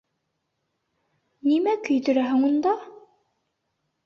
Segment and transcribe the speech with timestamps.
[1.49, 2.73] Нимә көйҙөрәһең унда?